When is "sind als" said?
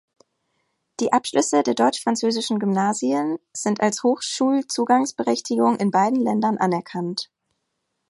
3.53-4.01